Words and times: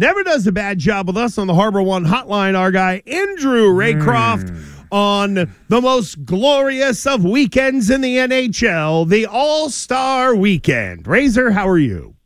never 0.00 0.22
does 0.24 0.46
a 0.46 0.52
bad 0.52 0.78
job 0.78 1.06
with 1.06 1.16
us 1.16 1.38
on 1.38 1.46
the 1.46 1.54
Harbor 1.54 1.82
One 1.82 2.04
hotline. 2.06 2.58
Our 2.58 2.70
guy, 2.72 3.02
Andrew 3.06 3.68
Raycroft, 3.68 4.56
on 4.90 5.34
the 5.34 5.80
most 5.80 6.24
glorious 6.24 7.06
of 7.06 7.24
weekends 7.24 7.90
in 7.90 8.00
the 8.00 8.16
NHL, 8.16 9.08
the 9.08 9.26
All 9.26 9.68
Star 9.70 10.34
Weekend. 10.34 11.06
Razor, 11.06 11.50
how 11.52 11.68
are 11.68 11.78
you? 11.78 12.16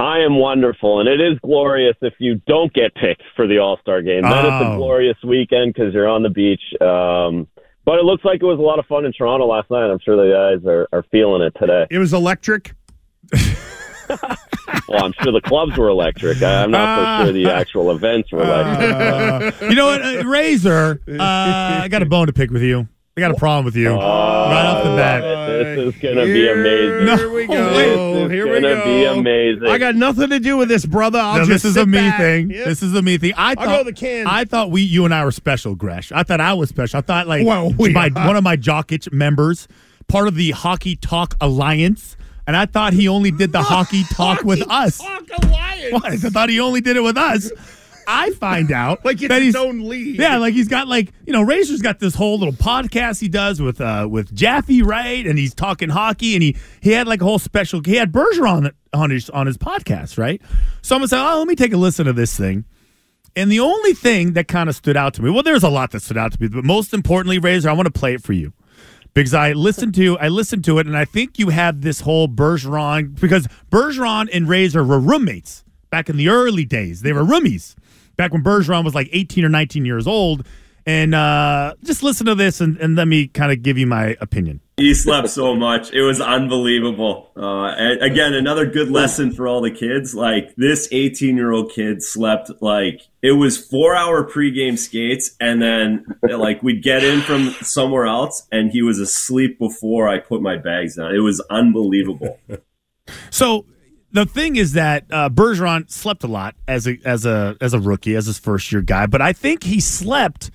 I 0.00 0.20
am 0.20 0.38
wonderful, 0.38 1.00
and 1.00 1.08
it 1.08 1.20
is 1.20 1.38
glorious 1.40 1.96
if 2.02 2.14
you 2.18 2.40
don't 2.46 2.72
get 2.72 2.94
picked 2.94 3.22
for 3.36 3.46
the 3.46 3.58
All 3.58 3.76
Star 3.82 4.00
game. 4.00 4.22
Then 4.22 4.46
it's 4.46 4.64
Oh. 4.64 4.72
a 4.74 4.76
glorious 4.76 5.16
weekend 5.22 5.74
because 5.74 5.92
you're 5.92 6.08
on 6.08 6.22
the 6.22 6.30
beach. 6.30 6.62
Um, 6.80 7.46
but 7.84 7.98
it 7.98 8.04
looks 8.04 8.24
like 8.24 8.40
it 8.42 8.46
was 8.46 8.58
a 8.58 8.62
lot 8.62 8.78
of 8.78 8.86
fun 8.86 9.04
in 9.04 9.12
Toronto 9.12 9.46
last 9.46 9.70
night. 9.70 9.90
I'm 9.90 9.98
sure 10.04 10.16
the 10.16 10.32
guys 10.58 10.66
are, 10.66 10.88
are 10.92 11.04
feeling 11.12 11.42
it 11.42 11.54
today. 11.60 11.86
It 11.90 11.98
was 11.98 12.12
electric. 12.14 12.72
Well, 14.88 15.02
I'm 15.04 15.12
sure 15.22 15.32
the 15.32 15.40
clubs 15.40 15.76
were 15.76 15.88
electric. 15.88 16.42
I- 16.42 16.62
I'm 16.64 16.70
not 16.70 17.20
so 17.20 17.24
sure 17.26 17.32
the 17.32 17.50
actual 17.50 17.90
events 17.90 18.30
were 18.32 18.42
electric. 18.42 18.90
Uh, 19.62 19.66
you 19.68 19.74
know 19.74 19.86
what, 19.86 20.02
uh, 20.04 20.24
Razor? 20.26 21.00
Uh, 21.08 21.16
I 21.22 21.88
got 21.88 22.02
a 22.02 22.06
bone 22.06 22.26
to 22.26 22.32
pick 22.32 22.50
with 22.50 22.62
you. 22.62 22.86
I 23.16 23.20
got 23.20 23.30
a 23.30 23.34
problem 23.34 23.64
with 23.64 23.76
you 23.76 23.90
right 23.90 23.96
off 24.66 24.82
the 24.82 24.96
bat. 24.96 25.20
This 25.22 25.94
is 25.94 26.00
going 26.02 26.16
to 26.16 26.24
be 26.24 26.48
amazing. 26.48 27.16
Here 27.16 27.30
we 27.30 27.46
go. 27.46 27.70
This 27.74 28.24
is 28.26 28.30
Here 28.32 28.44
we 28.52 28.60
gonna 28.60 28.74
go. 28.74 28.84
be 28.84 29.04
amazing. 29.04 29.68
I 29.68 29.78
got 29.78 29.94
nothing 29.94 30.30
to 30.30 30.40
do 30.40 30.56
with 30.56 30.68
this, 30.68 30.84
brother. 30.84 31.20
I'll 31.20 31.34
No, 31.38 31.44
just 31.44 31.62
this 31.62 31.64
is 31.64 31.74
sit 31.74 31.84
a 31.84 31.86
me 31.86 31.98
back. 31.98 32.18
thing. 32.18 32.50
Yep. 32.50 32.64
This 32.66 32.82
is 32.82 32.92
a 32.92 33.02
me 33.02 33.16
thing. 33.18 33.32
I 33.36 33.54
thought 33.54 33.66
go 33.66 33.84
the 33.84 33.92
can. 33.92 34.26
I 34.26 34.44
thought 34.44 34.72
we, 34.72 34.82
you 34.82 35.04
and 35.04 35.14
I 35.14 35.24
were 35.24 35.30
special, 35.30 35.76
Gresh. 35.76 36.10
I 36.10 36.24
thought 36.24 36.40
I 36.40 36.54
was 36.54 36.70
special. 36.70 36.98
I 36.98 37.02
thought 37.02 37.28
like 37.28 37.46
Well, 37.46 37.72
we 37.78 37.90
my, 37.92 38.08
one 38.08 38.34
of 38.34 38.42
my 38.42 38.56
Jockitch 38.56 39.12
members, 39.12 39.68
part 40.08 40.26
of 40.26 40.34
the 40.34 40.50
Hockey 40.50 40.96
Talk 40.96 41.36
Alliance, 41.40 42.16
and 42.46 42.56
I 42.56 42.66
thought 42.66 42.92
he 42.92 43.08
only 43.08 43.30
did 43.30 43.52
the 43.52 43.62
Hockey 43.62 44.04
Talk 44.04 44.44
with 44.44 44.62
us. 44.70 44.98
Talk 44.98 45.24
Alliance. 45.42 45.64
What? 45.92 46.06
I 46.06 46.16
thought 46.16 46.48
he 46.48 46.60
only 46.60 46.80
did 46.80 46.96
it 46.96 47.02
with 47.02 47.18
us. 47.18 47.50
I 48.06 48.30
find 48.32 48.72
out 48.72 49.04
Like 49.04 49.20
it's 49.20 49.28
that 49.28 49.42
he's 49.42 49.56
own 49.56 49.86
league. 49.88 50.18
Yeah, 50.18 50.38
like 50.38 50.54
he's 50.54 50.68
got 50.68 50.88
like 50.88 51.12
you 51.26 51.32
know, 51.32 51.42
Razor's 51.42 51.82
got 51.82 52.00
this 52.00 52.14
whole 52.14 52.38
little 52.38 52.54
podcast 52.54 53.20
he 53.20 53.28
does 53.28 53.60
with 53.60 53.80
uh 53.80 54.06
with 54.10 54.34
Jaffe, 54.34 54.82
right? 54.82 55.26
And 55.26 55.38
he's 55.38 55.54
talking 55.54 55.88
hockey, 55.88 56.34
and 56.34 56.42
he 56.42 56.56
he 56.80 56.90
had 56.92 57.06
like 57.06 57.20
a 57.20 57.24
whole 57.24 57.38
special. 57.38 57.80
He 57.84 57.96
had 57.96 58.12
Bergeron 58.12 58.72
on 58.92 59.10
his 59.10 59.30
on 59.30 59.46
his 59.46 59.58
podcast, 59.58 60.18
right? 60.18 60.40
Someone 60.82 61.08
said, 61.08 61.22
"Oh, 61.22 61.38
let 61.38 61.48
me 61.48 61.54
take 61.54 61.72
a 61.72 61.76
listen 61.76 62.06
to 62.06 62.12
this 62.12 62.36
thing." 62.36 62.64
And 63.36 63.50
the 63.50 63.60
only 63.60 63.94
thing 63.94 64.34
that 64.34 64.48
kind 64.48 64.68
of 64.68 64.76
stood 64.76 64.96
out 64.96 65.14
to 65.14 65.22
me, 65.22 65.28
well, 65.30 65.42
there's 65.42 65.64
a 65.64 65.68
lot 65.68 65.90
that 65.90 66.00
stood 66.02 66.16
out 66.16 66.32
to 66.32 66.40
me, 66.40 66.48
but 66.48 66.62
most 66.64 66.94
importantly, 66.94 67.38
Razor, 67.38 67.68
I 67.68 67.72
want 67.72 67.86
to 67.86 67.92
play 67.92 68.14
it 68.14 68.22
for 68.22 68.32
you 68.32 68.52
because 69.14 69.32
I 69.32 69.52
listened 69.52 69.94
to 69.94 70.18
I 70.18 70.28
listened 70.28 70.64
to 70.64 70.78
it, 70.78 70.86
and 70.86 70.96
I 70.96 71.04
think 71.04 71.38
you 71.38 71.48
have 71.48 71.80
this 71.80 72.00
whole 72.00 72.28
Bergeron 72.28 73.18
because 73.18 73.46
Bergeron 73.70 74.28
and 74.32 74.48
Razor 74.48 74.84
were 74.84 74.98
roommates 74.98 75.64
back 75.90 76.08
in 76.08 76.16
the 76.16 76.28
early 76.28 76.64
days. 76.64 77.02
They 77.02 77.12
were 77.12 77.22
roomies 77.22 77.76
back 78.16 78.32
when 78.32 78.42
Bergeron 78.42 78.84
was 78.84 78.94
like 78.94 79.08
18 79.12 79.44
or 79.44 79.48
19 79.48 79.84
years 79.84 80.06
old. 80.06 80.46
And 80.86 81.14
uh, 81.14 81.74
just 81.82 82.02
listen 82.02 82.26
to 82.26 82.34
this, 82.34 82.60
and, 82.60 82.76
and 82.76 82.94
let 82.94 83.08
me 83.08 83.26
kind 83.28 83.50
of 83.50 83.62
give 83.62 83.78
you 83.78 83.86
my 83.86 84.16
opinion. 84.20 84.60
He 84.76 84.92
slept 84.92 85.28
so 85.28 85.54
much. 85.54 85.92
It 85.92 86.02
was 86.02 86.20
unbelievable. 86.20 87.30
Uh, 87.36 87.74
again, 88.00 88.34
another 88.34 88.66
good 88.66 88.90
lesson 88.90 89.30
for 89.30 89.46
all 89.46 89.60
the 89.60 89.70
kids. 89.70 90.16
Like 90.16 90.54
this 90.56 90.88
18 90.90 91.36
year 91.36 91.52
old 91.52 91.70
kid 91.70 92.02
slept 92.02 92.50
like 92.60 93.02
it 93.22 93.32
was 93.32 93.56
four 93.56 93.94
hour 93.94 94.28
pregame 94.28 94.76
skates. 94.76 95.36
And 95.38 95.62
then 95.62 96.06
like 96.22 96.62
we'd 96.62 96.82
get 96.82 97.04
in 97.04 97.20
from 97.20 97.50
somewhere 97.62 98.06
else 98.06 98.48
and 98.50 98.72
he 98.72 98.82
was 98.82 98.98
asleep 98.98 99.60
before 99.60 100.08
I 100.08 100.18
put 100.18 100.42
my 100.42 100.56
bags 100.56 100.96
down. 100.96 101.14
It 101.14 101.20
was 101.20 101.40
unbelievable. 101.50 102.38
So 103.30 103.66
the 104.12 104.24
thing 104.24 104.56
is 104.56 104.72
that 104.72 105.04
uh, 105.10 105.28
Bergeron 105.28 105.90
slept 105.90 106.24
a 106.24 106.26
lot 106.26 106.54
as 106.66 106.86
a 106.86 106.98
as 107.04 107.26
a 107.26 107.56
as 107.60 107.74
a 107.74 107.78
rookie, 107.80 108.16
as 108.16 108.26
his 108.26 108.38
first 108.38 108.70
year 108.72 108.80
guy. 108.80 109.06
But 109.06 109.20
I 109.20 109.32
think 109.32 109.64
he 109.64 109.80
slept 109.80 110.50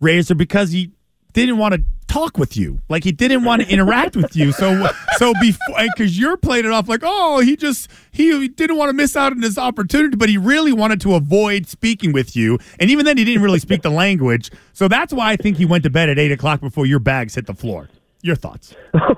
Razor 0.00 0.34
because 0.34 0.70
he 0.70 0.92
didn't 1.32 1.58
want 1.58 1.74
to 1.74 1.84
talk 2.08 2.36
with 2.38 2.56
you, 2.56 2.80
like 2.88 3.04
he 3.04 3.12
didn't 3.12 3.44
want 3.44 3.62
to 3.62 3.68
interact 3.68 4.16
with 4.16 4.34
you. 4.34 4.50
So 4.52 4.88
so 5.18 5.32
before 5.40 5.76
because 5.94 6.18
you're 6.18 6.36
playing 6.36 6.64
it 6.64 6.72
off 6.72 6.88
like 6.88 7.02
oh 7.04 7.38
he 7.40 7.56
just 7.56 7.88
he 8.10 8.48
didn't 8.48 8.76
want 8.76 8.88
to 8.88 8.92
miss 8.94 9.14
out 9.16 9.32
on 9.32 9.40
this 9.40 9.56
opportunity, 9.58 10.16
but 10.16 10.28
he 10.28 10.36
really 10.38 10.72
wanted 10.72 11.00
to 11.02 11.14
avoid 11.14 11.66
speaking 11.68 12.12
with 12.12 12.34
you. 12.34 12.58
And 12.80 12.90
even 12.90 13.04
then, 13.04 13.16
he 13.18 13.24
didn't 13.24 13.42
really 13.42 13.58
speak 13.60 13.82
the 13.82 13.90
language. 13.90 14.50
So 14.72 14.88
that's 14.88 15.12
why 15.12 15.30
I 15.32 15.36
think 15.36 15.56
he 15.58 15.64
went 15.66 15.84
to 15.84 15.90
bed 15.90 16.08
at 16.08 16.18
eight 16.18 16.32
o'clock 16.32 16.60
before 16.60 16.86
your 16.86 16.98
bags 16.98 17.34
hit 17.36 17.46
the 17.46 17.54
floor. 17.54 17.88
Your 18.22 18.36
thoughts? 18.36 18.74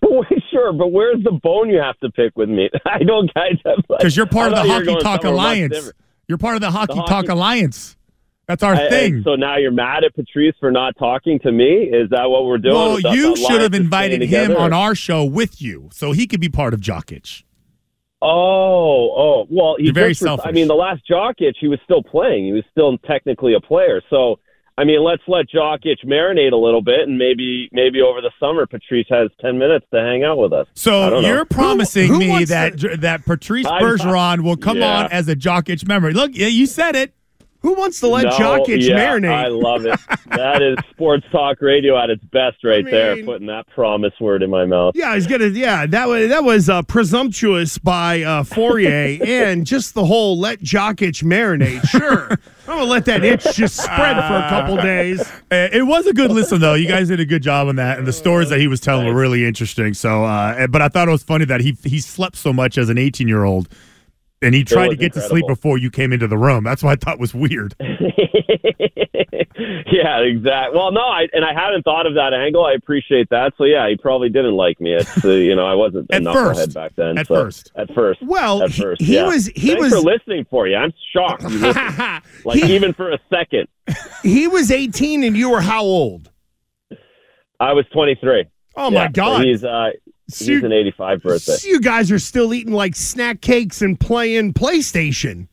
But 0.00 0.26
sure, 0.50 0.72
but 0.72 0.88
where's 0.88 1.22
the 1.22 1.32
bone 1.42 1.68
you 1.68 1.80
have 1.80 1.98
to 2.00 2.10
pick 2.10 2.34
with 2.34 2.48
me? 2.48 2.70
I 2.86 3.00
don't, 3.04 3.32
guys. 3.34 3.56
I'm 3.66 3.82
like- 3.90 3.98
Because 3.98 4.16
you're 4.16 4.24
part 4.26 4.52
of 4.52 4.58
the 4.58 4.64
thought 4.64 4.84
you 4.84 4.92
were 4.92 4.92
Hockey 4.92 5.02
Talk 5.02 5.24
Alliance. 5.24 5.92
You're 6.28 6.38
part 6.38 6.54
of 6.54 6.62
the 6.62 6.70
Hockey, 6.70 6.94
Hockey- 6.94 7.08
Talk 7.10 7.28
Alliance. 7.28 7.96
That's 8.48 8.62
our 8.62 8.74
I- 8.74 8.88
thing. 8.88 9.18
I- 9.18 9.22
so 9.22 9.34
now 9.36 9.58
you're 9.58 9.70
mad 9.70 10.04
at 10.04 10.14
Patrice 10.14 10.54
for 10.58 10.70
not 10.72 10.96
talking 10.98 11.38
to 11.40 11.52
me? 11.52 11.84
Is 11.92 12.08
that 12.10 12.28
what 12.30 12.46
we're 12.46 12.58
doing? 12.58 12.74
well, 12.74 12.98
you 13.14 13.36
should 13.36 13.60
have 13.60 13.74
invited 13.74 14.22
him 14.22 14.28
together? 14.48 14.58
on 14.58 14.72
our 14.72 14.94
show 14.94 15.24
with 15.24 15.60
you, 15.62 15.90
so 15.92 16.12
he 16.12 16.26
could 16.26 16.40
be 16.40 16.48
part 16.48 16.72
of 16.74 16.80
Jockitch. 16.80 17.44
Oh, 18.20 18.28
oh, 18.30 19.46
well, 19.48 19.76
he 19.78 19.84
You're 19.84 19.94
very 19.94 20.10
just 20.10 20.22
ret- 20.22 20.40
I 20.44 20.50
mean, 20.50 20.66
the 20.66 20.74
last 20.74 21.02
Jokic, 21.08 21.52
he 21.60 21.68
was 21.68 21.78
still 21.84 22.02
playing. 22.02 22.46
He 22.46 22.52
was 22.52 22.64
still 22.72 22.98
technically 22.98 23.54
a 23.54 23.60
player. 23.60 24.02
So, 24.10 24.40
I 24.76 24.82
mean, 24.84 25.04
let's 25.04 25.22
let 25.28 25.46
Jokic 25.54 26.04
marinate 26.04 26.52
a 26.52 26.56
little 26.56 26.82
bit, 26.82 27.06
and 27.06 27.16
maybe, 27.16 27.68
maybe 27.70 28.00
over 28.00 28.20
the 28.20 28.32
summer, 28.40 28.66
Patrice 28.66 29.06
has 29.10 29.28
ten 29.40 29.56
minutes 29.58 29.86
to 29.94 30.00
hang 30.00 30.24
out 30.24 30.38
with 30.38 30.52
us. 30.52 30.66
So 30.74 31.10
don't 31.10 31.22
know. 31.22 31.28
you're 31.28 31.44
promising 31.44 32.08
Who- 32.08 32.14
who 32.14 32.18
me 32.20 32.28
wants 32.30 32.50
that 32.50 33.00
that 33.02 33.24
Patrice 33.24 33.66
Bergeron 33.66 34.40
will 34.42 34.56
come 34.56 34.78
Yeah. 34.78 35.04
on 35.04 35.12
as 35.12 35.28
a 35.28 35.36
Jockitch 35.36 35.86
member. 35.86 36.12
Look, 36.12 36.32
yeah, 36.34 36.48
you 36.48 36.66
said 36.66 36.96
it. 36.96 37.12
Who 37.60 37.74
wants 37.74 37.98
to 38.00 38.06
let 38.06 38.24
no, 38.24 38.30
Jokic 38.30 38.80
yeah, 38.86 38.96
marinate? 38.96 39.32
I 39.32 39.48
love 39.48 39.84
it. 39.84 39.98
that 40.36 40.62
is 40.62 40.76
sports 40.90 41.26
talk 41.32 41.60
radio 41.60 41.98
at 42.00 42.08
its 42.08 42.22
best, 42.24 42.62
right 42.62 42.84
there. 42.84 43.16
mean- 43.16 43.24
Putting 43.26 43.46
that 43.48 43.66
promise 43.74 44.12
word 44.20 44.44
in 44.44 44.50
my 44.50 44.64
mouth. 44.64 44.94
Yeah, 44.94 45.14
he's 45.14 45.26
gonna. 45.26 45.48
Yeah, 45.48 45.84
that 45.86 46.06
was 46.06 46.28
that 46.28 46.44
was 46.44 46.68
uh, 46.70 46.82
presumptuous 46.82 47.76
by 47.76 48.22
uh, 48.22 48.44
Fauria, 48.44 49.20
and 49.26 49.66
just 49.66 49.94
the 49.94 50.04
whole 50.04 50.38
let 50.38 50.60
Jokic 50.60 51.24
marinate. 51.24 51.84
Sure, 51.88 52.30
I'm 52.30 52.38
gonna 52.78 52.84
let 52.84 53.04
that 53.06 53.24
itch 53.24 53.42
just 53.54 53.76
spread 53.76 54.16
for 54.16 54.36
a 54.36 54.48
couple 54.48 54.76
days. 54.82 55.28
It 55.50 55.84
was 55.84 56.06
a 56.06 56.12
good 56.12 56.30
listen, 56.30 56.60
though. 56.60 56.74
You 56.74 56.86
guys 56.86 57.08
did 57.08 57.18
a 57.18 57.26
good 57.26 57.42
job 57.42 57.66
on 57.66 57.74
that, 57.76 57.98
and 57.98 58.06
the 58.06 58.12
stories 58.12 58.50
that 58.50 58.60
he 58.60 58.68
was 58.68 58.78
telling 58.80 59.06
were 59.06 59.14
really 59.20 59.44
interesting. 59.44 59.94
So, 59.94 60.24
uh, 60.24 60.68
but 60.68 60.80
I 60.80 60.88
thought 60.88 61.08
it 61.08 61.12
was 61.12 61.24
funny 61.24 61.44
that 61.46 61.60
he 61.60 61.76
he 61.82 61.98
slept 61.98 62.36
so 62.36 62.52
much 62.52 62.78
as 62.78 62.88
an 62.88 62.98
18 62.98 63.26
year 63.26 63.42
old, 63.42 63.68
and 64.42 64.54
he 64.54 64.64
tried 64.64 64.84
to 64.84 64.88
was 64.90 64.98
get 64.98 65.12
to 65.14 65.20
sleep 65.20 65.46
before 65.46 65.78
you 65.78 65.90
came 65.90 66.12
into 66.12 66.26
the 66.28 66.38
room. 66.38 66.64
That's 66.64 66.82
what 66.82 66.92
I 66.92 66.96
thought 66.96 67.18
was 67.18 67.34
weird. 67.34 67.74
yeah, 67.80 67.88
exactly. 70.20 70.78
Well, 70.78 70.92
no, 70.92 71.00
I 71.00 71.26
and 71.32 71.44
I 71.44 71.52
hadn't 71.52 71.82
thought 71.82 72.06
of 72.06 72.14
that 72.14 72.32
angle. 72.34 72.64
I 72.64 72.72
appreciate 72.74 73.28
that. 73.30 73.52
So 73.58 73.64
yeah, 73.64 73.88
he 73.88 73.96
probably 73.96 74.28
didn't 74.28 74.54
like 74.54 74.80
me. 74.80 74.94
It's 74.94 75.24
uh, 75.24 75.28
you 75.30 75.54
know 75.56 75.66
I 75.66 75.74
wasn't 75.74 76.06
a 76.10 76.14
At 76.16 76.22
knucklehead 76.22 76.54
first. 76.56 76.74
back 76.74 76.92
then. 76.96 77.18
At 77.18 77.26
so- 77.26 77.34
first. 77.34 77.72
at 77.76 77.92
first. 77.94 78.22
Well, 78.22 78.62
at 78.62 78.72
first, 78.72 79.02
he 79.02 79.16
yeah. 79.16 79.26
was- 79.26 79.46
he 79.48 79.68
Thanks 79.68 79.82
was- 79.82 79.92
for 79.92 80.00
listening 80.00 80.46
for 80.50 80.66
you. 80.68 80.76
I'm 80.76 80.92
shocked. 81.12 81.42
You 81.42 81.58
like 82.44 82.62
he, 82.62 82.74
even 82.74 82.92
for 82.92 83.10
a 83.10 83.18
second, 83.30 83.68
he 84.22 84.46
was 84.48 84.70
18, 84.70 85.24
and 85.24 85.36
you 85.36 85.50
were 85.50 85.60
how 85.60 85.82
old? 85.82 86.30
I 87.60 87.72
was 87.72 87.84
23. 87.92 88.44
Oh 88.76 88.90
Yeah, 88.90 88.98
my 89.00 89.06
so 89.06 89.12
God! 89.12 89.44
he's 89.44 89.64
uh, 89.64 89.90
So 90.30 90.44
he's 90.44 90.62
an 90.62 90.72
85 90.72 91.22
birthday. 91.22 91.52
so 91.52 91.68
you 91.68 91.80
guys 91.80 92.12
are 92.12 92.18
still 92.18 92.52
eating 92.52 92.72
like 92.74 92.94
snack 92.94 93.40
cakes 93.40 93.80
and 93.82 93.98
playing 93.98 94.52
PlayStation. 94.54 95.48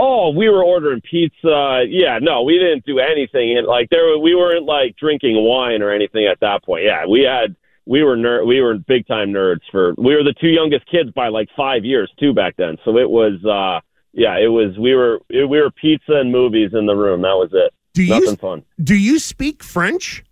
Oh, 0.00 0.30
we 0.30 0.48
were 0.48 0.62
ordering 0.62 1.00
pizza. 1.00 1.84
Yeah, 1.88 2.20
no, 2.22 2.42
we 2.44 2.56
didn't 2.58 2.84
do 2.86 3.00
anything. 3.00 3.58
And 3.58 3.66
like 3.66 3.90
there, 3.90 4.16
we 4.18 4.34
weren't 4.36 4.64
like 4.64 4.96
drinking 4.96 5.34
wine 5.44 5.82
or 5.82 5.90
anything 5.90 6.26
at 6.26 6.38
that 6.40 6.62
point. 6.62 6.84
Yeah, 6.84 7.06
we 7.06 7.22
had 7.22 7.56
we 7.84 8.04
were 8.04 8.16
ner- 8.16 8.44
we 8.44 8.60
were 8.60 8.74
big 8.78 9.06
time 9.08 9.30
nerds 9.30 9.62
for. 9.72 9.94
We 9.98 10.14
were 10.14 10.22
the 10.22 10.34
two 10.40 10.48
youngest 10.48 10.86
kids 10.88 11.10
by 11.10 11.28
like 11.28 11.48
five 11.56 11.84
years 11.84 12.12
too 12.20 12.32
back 12.32 12.54
then. 12.56 12.76
So 12.84 12.96
it 12.96 13.10
was 13.10 13.44
uh 13.44 13.80
yeah, 14.12 14.38
it 14.38 14.46
was 14.48 14.78
we 14.78 14.94
were 14.94 15.20
we 15.30 15.44
were 15.46 15.70
pizza 15.72 16.12
and 16.12 16.30
movies 16.30 16.70
in 16.74 16.86
the 16.86 16.94
room. 16.94 17.22
That 17.22 17.34
was 17.34 17.50
it. 17.52 17.74
Do 17.94 18.04
you 18.04 18.10
Nothing 18.20 18.36
fun. 18.36 18.62
do 18.80 18.94
you 18.94 19.18
speak 19.18 19.64
French? 19.64 20.22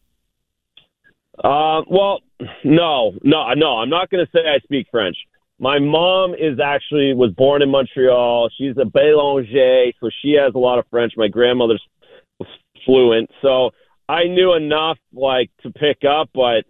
Uh, 1.43 1.83
well, 1.89 2.21
no, 2.65 3.13
no, 3.23 3.53
no. 3.55 3.79
I'm 3.79 3.91
not 3.91 4.11
going 4.11 4.25
to 4.25 4.31
say 4.33 4.41
I 4.47 4.59
speak 4.61 4.87
French. 4.91 5.17
My 5.59 5.79
mom 5.79 6.35
is 6.35 6.59
actually 6.63 7.15
was 7.15 7.33
born 7.33 7.63
in 7.63 7.71
Montreal. 7.71 8.51
She's 8.59 8.77
a 8.77 8.85
Bélanger, 8.85 9.93
so 10.01 10.11
she 10.23 10.33
has 10.33 10.55
a 10.55 10.59
lot 10.59 10.79
of 10.79 10.85
French. 10.91 11.15
My 11.17 11.29
grandmother's 11.29 11.83
fluent, 12.85 13.31
so 13.41 13.71
I 14.09 14.25
knew 14.25 14.55
enough 14.55 14.99
like 15.15 15.51
to 15.63 15.71
pick 15.71 16.05
up, 16.05 16.29
but 16.35 16.65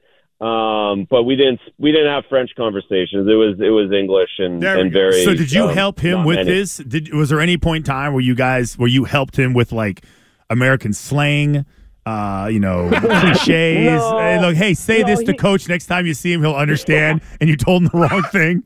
um, 0.45 1.07
but 1.11 1.25
we 1.25 1.35
didn't 1.35 1.61
we 1.79 1.93
didn't 1.93 2.13
have 2.13 2.25
French 2.29 2.51
conversations. 2.57 3.27
It 3.29 3.35
was 3.35 3.57
it 3.59 3.71
was 3.71 3.91
English 3.91 4.31
and, 4.39 4.63
and 4.63 4.93
very. 4.93 5.25
So 5.25 5.35
did 5.35 5.51
you 5.51 5.65
um, 5.65 5.75
help 5.75 5.99
him 5.99 6.25
with 6.25 6.37
many. 6.37 6.51
this? 6.51 6.77
Did 6.77 7.13
was 7.13 7.31
there 7.31 7.41
any 7.41 7.57
point 7.57 7.89
in 7.89 7.93
time 7.93 8.13
where 8.13 8.23
you 8.23 8.35
guys 8.35 8.77
where 8.79 8.89
you 8.89 9.05
helped 9.05 9.39
him 9.39 9.55
with 9.55 9.73
like 9.73 10.05
American 10.51 10.93
slang? 10.93 11.65
Uh, 12.07 12.47
you 12.51 12.61
know, 12.61 12.89
cliches. 13.01 14.01
No. 14.01 14.19
Hey, 14.19 14.41
look, 14.41 14.55
hey, 14.55 14.75
say 14.75 15.01
No, 15.01 15.07
this 15.09 15.23
to 15.25 15.33
he- 15.33 15.37
coach 15.39 15.69
next 15.69 15.87
time 15.87 16.07
you 16.07 16.15
see 16.15 16.33
him, 16.33 16.41
he'll 16.41 16.55
understand. 16.55 17.21
and 17.41 17.51
you 17.51 17.57
told 17.57 17.83
him 17.83 17.89
the 17.93 17.99
wrong 17.99 18.23
thing. 18.23 18.63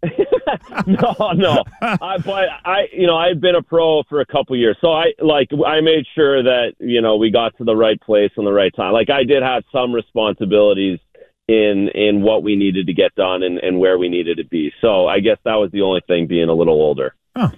no, 0.86 1.32
no. 1.34 1.64
I, 1.82 2.18
but 2.18 2.44
I, 2.64 2.86
you 2.92 3.06
know, 3.06 3.16
I've 3.16 3.40
been 3.40 3.54
a 3.56 3.62
pro 3.62 4.02
for 4.08 4.20
a 4.20 4.26
couple 4.26 4.54
years, 4.56 4.76
so 4.80 4.92
I 4.92 5.06
like 5.18 5.48
I 5.66 5.80
made 5.80 6.04
sure 6.14 6.42
that 6.42 6.74
you 6.78 7.00
know 7.00 7.16
we 7.16 7.30
got 7.30 7.56
to 7.58 7.64
the 7.64 7.74
right 7.74 8.00
place 8.00 8.30
in 8.36 8.44
the 8.44 8.52
right 8.52 8.72
time. 8.76 8.92
Like 8.92 9.10
I 9.10 9.24
did 9.24 9.42
have 9.42 9.64
some 9.72 9.92
responsibilities 9.92 11.00
in 11.48 11.88
in 11.94 12.22
what 12.22 12.42
we 12.44 12.54
needed 12.54 12.86
to 12.86 12.92
get 12.92 13.12
done 13.16 13.42
and, 13.42 13.58
and 13.58 13.80
where 13.80 13.98
we 13.98 14.08
needed 14.08 14.36
to 14.36 14.44
be. 14.44 14.72
So 14.80 15.08
I 15.08 15.18
guess 15.20 15.38
that 15.44 15.54
was 15.56 15.70
the 15.72 15.82
only 15.82 16.02
thing 16.06 16.26
being 16.28 16.48
a 16.48 16.54
little 16.54 16.74
older. 16.74 17.14
Oh. 17.34 17.50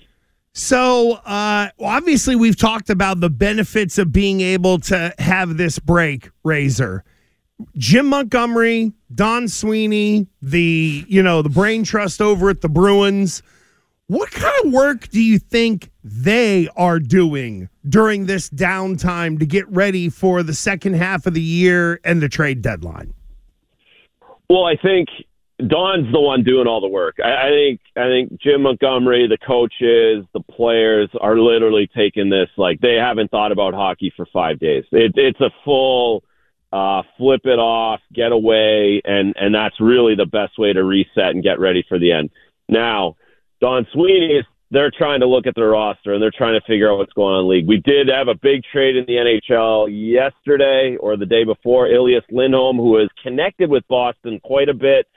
So, 0.53 1.13
uh, 1.25 1.69
obviously, 1.79 2.35
we've 2.35 2.57
talked 2.57 2.91
about 2.91 3.21
the 3.21 3.31
benefits 3.31 3.99
of 3.99 4.13
being 4.13 4.41
able 4.41 4.79
to 4.81 5.15
have 5.19 5.57
this 5.57 5.79
break, 5.79 6.31
Razor. 6.43 7.05
Jim 7.77 8.07
Montgomery, 8.07 8.93
Don 9.15 9.47
Sweeney, 9.47 10.27
the 10.43 11.05
you 11.09 11.23
know 11.23 11.43
the 11.43 11.49
brain 11.49 11.85
trust 11.85 12.21
over 12.21 12.51
at 12.51 12.63
the 12.63 12.69
Bruins. 12.69 13.43
What 14.07 14.33
kind 14.33 14.53
of 14.65 14.73
work 14.73 15.09
do 15.11 15.23
you 15.23 15.39
think 15.39 15.91
they 16.03 16.69
are 16.77 16.99
doing 16.99 17.69
during 17.89 18.27
this 18.27 18.51
downtime 18.51 19.39
to 19.39 19.47
get 19.47 19.69
ready 19.69 20.09
for 20.09 20.43
the 20.43 20.55
second 20.55 20.95
half 20.95 21.27
of 21.27 21.35
the 21.35 21.41
year 21.41 22.01
and 22.03 22.21
the 22.21 22.29
trade 22.29 22.61
deadline? 22.61 23.15
Well, 24.49 24.65
I 24.65 24.75
think 24.75 25.09
Don's 25.69 26.13
the 26.13 26.21
one 26.21 26.43
doing 26.43 26.67
all 26.67 26.81
the 26.81 26.89
work. 26.89 27.17
I, 27.23 27.47
I 27.47 27.51
think 27.51 27.81
I 27.97 28.05
think 28.09 28.41
Jim 28.41 28.63
Montgomery, 28.63 29.27
the 29.29 29.39
coaches, 29.39 30.25
the 30.33 30.41
players 30.51 31.09
are 31.21 31.39
literally 31.39 31.89
taking 31.95 32.31
this 32.31 32.49
like 32.57 32.81
they 32.81 32.95
haven't 32.95 33.31
thought 33.31 33.53
about 33.53 33.75
hockey 33.75 34.13
for 34.17 34.27
five 34.33 34.59
days. 34.59 34.85
It, 34.93 35.13
it's 35.17 35.41
a 35.41 35.51
full 35.65 36.25
uh, 36.73 37.03
flip 37.17 37.43
it 37.45 37.59
off, 37.59 38.01
get 38.13 38.33
away, 38.33 39.03
and 39.05 39.35
and 39.37 39.55
that's 39.55 39.81
really 39.81 40.15
the 40.15 40.27
best 40.27 40.59
way 40.59 40.73
to 40.73 40.85
reset 40.85 41.35
and 41.35 41.43
get 41.43 41.59
ready 41.59 41.85
for 41.89 41.99
the 41.99 42.13
end. 42.13 42.31
Now, 42.69 43.17
Don 43.61 43.87
Sweeney 43.93 44.37
is 44.39 44.45
they're 44.71 44.93
trying 44.97 45.21
to 45.21 45.27
look 45.27 45.47
at 45.47 45.55
their 45.57 45.71
roster 45.71 46.15
and 46.15 46.23
they're 46.23 46.31
trying 46.31 46.59
to 46.59 46.65
figure 46.67 46.91
out 46.91 46.99
what's 46.99 47.13
going 47.13 47.35
on 47.35 47.41
in 47.41 47.47
the 47.47 47.51
league. 47.51 47.67
We 47.67 47.79
did 47.79 48.09
have 48.09 48.29
a 48.29 48.37
big 48.37 48.63
trade 48.73 48.95
in 48.95 49.05
the 49.07 49.15
NHL 49.15 49.89
yesterday 49.91 50.97
or 51.01 51.17
the 51.17 51.27
day 51.27 51.43
before. 51.43 51.89
Elias 51.89 52.25
Lindholm, 52.31 52.77
who 52.77 52.99
is 52.99 53.09
connected 53.21 53.69
with 53.69 53.83
Boston 53.89 54.39
quite 54.45 54.69
a 54.69 54.75
bit, 54.75 55.09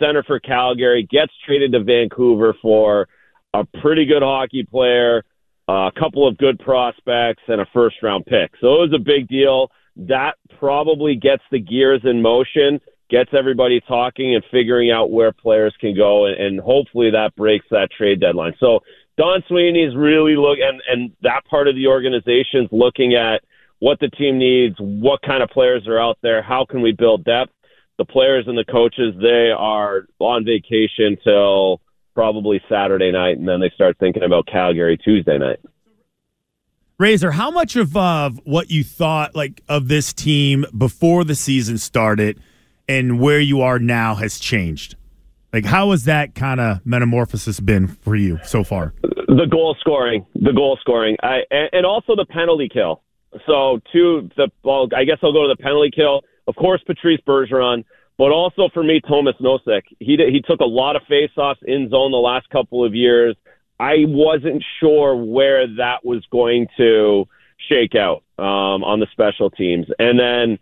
center 0.00 0.22
for 0.22 0.40
Calgary, 0.40 1.06
gets 1.08 1.32
traded 1.46 1.72
to 1.72 1.84
Vancouver 1.84 2.54
for 2.60 3.08
a 3.54 3.64
pretty 3.80 4.04
good 4.06 4.22
hockey 4.22 4.64
player, 4.64 5.22
a 5.68 5.90
couple 5.96 6.26
of 6.26 6.36
good 6.38 6.58
prospects, 6.58 7.42
and 7.46 7.60
a 7.60 7.66
first 7.72 7.96
round 8.02 8.26
pick. 8.26 8.52
So 8.60 8.74
it 8.74 8.90
was 8.90 8.92
a 8.94 8.98
big 8.98 9.28
deal 9.28 9.70
that 9.96 10.36
probably 10.58 11.16
gets 11.16 11.42
the 11.50 11.58
gears 11.58 12.02
in 12.04 12.22
motion, 12.22 12.80
gets 13.10 13.30
everybody 13.36 13.80
talking 13.86 14.34
and 14.34 14.44
figuring 14.50 14.90
out 14.90 15.10
where 15.10 15.32
players 15.32 15.74
can 15.80 15.94
go, 15.96 16.26
and, 16.26 16.40
and 16.40 16.60
hopefully 16.60 17.10
that 17.10 17.34
breaks 17.36 17.66
that 17.70 17.88
trade 17.96 18.20
deadline. 18.20 18.54
So 18.60 18.80
Don 19.18 19.42
Sweeney's 19.48 19.94
really 19.96 20.36
look, 20.36 20.58
and 20.62 20.80
and 20.88 21.12
that 21.22 21.44
part 21.48 21.68
of 21.68 21.74
the 21.74 21.88
organization's 21.88 22.68
looking 22.72 23.14
at 23.14 23.42
what 23.80 23.98
the 23.98 24.08
team 24.08 24.38
needs, 24.38 24.76
what 24.78 25.20
kind 25.22 25.42
of 25.42 25.50
players 25.50 25.86
are 25.88 25.98
out 25.98 26.18
there, 26.22 26.42
how 26.42 26.64
can 26.68 26.82
we 26.82 26.92
build 26.92 27.24
depth. 27.24 27.52
The 28.00 28.06
players 28.06 28.46
and 28.48 28.56
the 28.56 28.64
coaches, 28.64 29.12
they 29.20 29.50
are 29.54 30.06
on 30.20 30.46
vacation 30.46 31.18
till 31.22 31.82
probably 32.14 32.58
Saturday 32.66 33.12
night, 33.12 33.36
and 33.36 33.46
then 33.46 33.60
they 33.60 33.70
start 33.74 33.98
thinking 34.00 34.22
about 34.22 34.46
Calgary 34.46 34.96
Tuesday 34.96 35.36
night. 35.36 35.58
Razor, 36.96 37.32
how 37.32 37.50
much 37.50 37.76
of 37.76 37.94
uh, 37.98 38.30
what 38.44 38.70
you 38.70 38.84
thought 38.84 39.34
like 39.34 39.60
of 39.68 39.88
this 39.88 40.14
team 40.14 40.64
before 40.74 41.24
the 41.24 41.34
season 41.34 41.76
started 41.76 42.40
and 42.88 43.20
where 43.20 43.38
you 43.38 43.60
are 43.60 43.78
now 43.78 44.14
has 44.14 44.38
changed? 44.38 44.96
Like, 45.52 45.66
how 45.66 45.90
has 45.90 46.04
that 46.04 46.34
kind 46.34 46.58
of 46.58 46.80
metamorphosis 46.86 47.60
been 47.60 47.86
for 47.86 48.16
you 48.16 48.38
so 48.44 48.64
far? 48.64 48.94
The 49.02 49.46
goal 49.50 49.76
scoring, 49.78 50.24
the 50.34 50.54
goal 50.54 50.78
scoring, 50.80 51.18
I, 51.22 51.40
and, 51.50 51.68
and 51.72 51.84
also 51.84 52.16
the 52.16 52.24
penalty 52.24 52.70
kill. 52.72 53.02
So, 53.46 53.78
to 53.92 54.30
the 54.38 54.48
well, 54.64 54.88
I 54.96 55.04
guess 55.04 55.18
I'll 55.22 55.34
go 55.34 55.46
to 55.46 55.54
the 55.54 55.62
penalty 55.62 55.90
kill. 55.94 56.22
Of 56.46 56.56
course, 56.56 56.82
Patrice 56.86 57.20
Bergeron, 57.26 57.84
but 58.18 58.32
also 58.32 58.68
for 58.72 58.82
me, 58.82 59.00
Tomas 59.00 59.36
Nosek. 59.40 59.82
He 59.98 60.16
he 60.16 60.42
took 60.44 60.60
a 60.60 60.64
lot 60.64 60.96
of 60.96 61.02
faceoffs 61.10 61.62
in 61.62 61.88
zone 61.90 62.10
the 62.10 62.18
last 62.18 62.48
couple 62.50 62.84
of 62.84 62.94
years. 62.94 63.36
I 63.78 64.04
wasn't 64.06 64.62
sure 64.78 65.16
where 65.16 65.66
that 65.76 66.04
was 66.04 66.22
going 66.30 66.66
to 66.76 67.26
shake 67.68 67.94
out 67.94 68.22
um, 68.38 68.84
on 68.84 69.00
the 69.00 69.06
special 69.12 69.50
teams. 69.50 69.86
And 69.98 70.18
then 70.18 70.58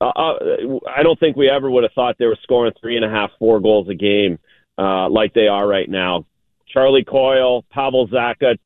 uh, 0.00 0.12
uh, 0.14 0.78
I 0.88 1.02
don't 1.02 1.18
think 1.18 1.36
we 1.36 1.48
ever 1.48 1.70
would 1.70 1.82
have 1.82 1.92
thought 1.92 2.16
they 2.18 2.26
were 2.26 2.38
scoring 2.42 2.72
three 2.80 2.96
and 2.96 3.04
a 3.04 3.10
half, 3.10 3.30
four 3.38 3.60
goals 3.60 3.88
a 3.88 3.94
game 3.94 4.38
uh, 4.78 5.08
like 5.08 5.34
they 5.34 5.48
are 5.48 5.66
right 5.66 5.88
now. 5.88 6.26
Charlie 6.68 7.04
Coyle, 7.04 7.64
Pavel 7.70 8.08
Zacha, 8.08 8.58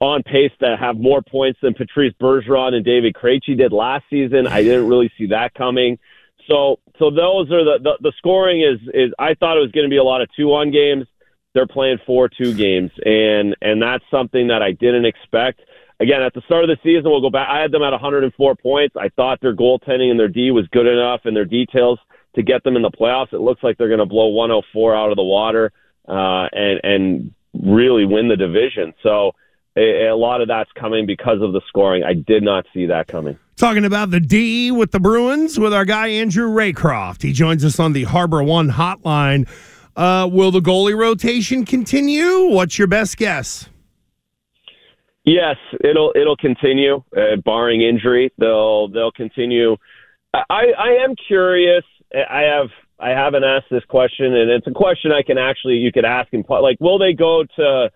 on 0.00 0.22
pace 0.22 0.52
to 0.60 0.76
have 0.78 0.96
more 0.96 1.22
points 1.22 1.58
than 1.62 1.74
Patrice 1.74 2.14
Bergeron 2.20 2.74
and 2.74 2.84
David 2.84 3.14
Krejci 3.14 3.56
did 3.56 3.72
last 3.72 4.04
season. 4.10 4.46
I 4.46 4.62
didn't 4.62 4.88
really 4.88 5.12
see 5.18 5.26
that 5.26 5.54
coming. 5.54 5.98
So, 6.48 6.78
so 6.98 7.10
those 7.10 7.50
are 7.52 7.64
the, 7.64 7.78
the 7.82 7.98
the 8.00 8.12
scoring 8.16 8.62
is 8.62 8.80
is 8.94 9.12
I 9.18 9.34
thought 9.34 9.56
it 9.56 9.60
was 9.60 9.70
going 9.72 9.84
to 9.84 9.90
be 9.90 9.98
a 9.98 10.04
lot 10.04 10.22
of 10.22 10.28
two 10.36 10.52
on 10.54 10.70
games 10.70 11.06
they're 11.52 11.66
playing 11.66 11.98
four 12.06 12.28
two 12.28 12.54
games, 12.54 12.90
and 13.04 13.56
and 13.60 13.82
that's 13.82 14.04
something 14.10 14.48
that 14.48 14.62
I 14.62 14.72
didn't 14.72 15.04
expect. 15.04 15.60
Again, 15.98 16.22
at 16.22 16.32
the 16.32 16.40
start 16.42 16.64
of 16.64 16.70
the 16.70 16.78
season, 16.82 17.10
we'll 17.10 17.20
go 17.20 17.30
back. 17.30 17.48
I 17.50 17.60
had 17.60 17.72
them 17.72 17.82
at 17.82 17.90
104 17.90 18.56
points. 18.56 18.96
I 18.96 19.10
thought 19.10 19.40
their 19.42 19.54
goaltending 19.54 20.10
and 20.10 20.18
their 20.18 20.28
D 20.28 20.50
was 20.50 20.66
good 20.68 20.86
enough, 20.86 21.22
and 21.24 21.36
their 21.36 21.44
details 21.44 21.98
to 22.36 22.42
get 22.42 22.62
them 22.62 22.76
in 22.76 22.82
the 22.82 22.90
playoffs. 22.90 23.32
It 23.32 23.40
looks 23.40 23.62
like 23.62 23.76
they're 23.76 23.88
going 23.88 23.98
to 23.98 24.06
blow 24.06 24.28
104 24.28 24.94
out 24.94 25.10
of 25.10 25.16
the 25.16 25.24
water 25.24 25.72
uh, 26.08 26.46
and 26.52 26.80
and 26.84 27.34
really 27.52 28.04
win 28.04 28.28
the 28.28 28.36
division. 28.36 28.94
So 29.02 29.32
a, 29.76 30.06
a 30.08 30.16
lot 30.16 30.40
of 30.40 30.48
that's 30.48 30.70
coming 30.72 31.06
because 31.06 31.40
of 31.42 31.52
the 31.52 31.60
scoring. 31.68 32.02
I 32.04 32.14
did 32.14 32.42
not 32.42 32.66
see 32.74 32.86
that 32.86 33.08
coming. 33.08 33.38
Talking 33.56 33.84
about 33.84 34.10
the 34.10 34.20
D 34.20 34.70
with 34.70 34.90
the 34.90 35.00
Bruins 35.00 35.58
with 35.58 35.74
our 35.74 35.84
guy 35.84 36.08
Andrew 36.08 36.48
Raycroft. 36.48 37.22
He 37.22 37.32
joins 37.32 37.64
us 37.64 37.78
on 37.78 37.92
the 37.92 38.04
Harbor 38.04 38.42
One 38.42 38.70
hotline. 38.70 39.48
Uh, 39.96 40.28
will 40.30 40.50
the 40.50 40.60
goalie 40.60 40.96
rotation 40.96 41.64
continue? 41.64 42.46
What's 42.46 42.78
your 42.78 42.88
best 42.88 43.16
guess? 43.16 43.68
Yes, 45.24 45.56
it'll 45.84 46.12
it'll 46.16 46.36
continue, 46.36 47.02
uh, 47.14 47.36
barring 47.44 47.82
injury. 47.82 48.32
They'll 48.38 48.88
they'll 48.88 49.12
continue. 49.12 49.76
I 50.32 50.72
I 50.78 51.04
am 51.04 51.14
curious. 51.28 51.84
I 52.14 52.42
have 52.42 52.70
I 52.98 53.10
haven't 53.10 53.44
asked 53.44 53.66
this 53.70 53.84
question, 53.84 54.34
and 54.34 54.50
it's 54.50 54.66
a 54.66 54.72
question 54.72 55.12
I 55.12 55.22
can 55.22 55.36
actually 55.36 55.74
you 55.74 55.92
could 55.92 56.06
ask 56.06 56.32
him. 56.32 56.44
Like, 56.48 56.78
will 56.80 56.98
they 56.98 57.12
go 57.12 57.44
to 57.56 57.90